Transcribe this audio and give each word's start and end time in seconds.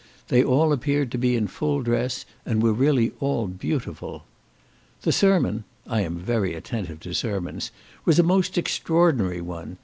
They 0.29 0.43
all 0.43 0.73
appeared 0.73 1.11
to 1.11 1.19
be 1.19 1.35
in 1.35 1.45
full 1.45 1.83
dress, 1.83 2.25
and 2.43 2.63
were 2.63 2.73
really 2.73 3.11
all 3.19 3.45
beautiful. 3.45 4.23
The 5.03 5.11
sermon 5.11 5.63
(I 5.85 6.01
am 6.01 6.15
very 6.17 6.55
attentive 6.55 6.99
to 7.01 7.13
sermons) 7.13 7.69
was 8.03 8.17
a 8.17 8.23
most 8.23 8.57
extraordinary 8.57 9.41
one. 9.41 9.77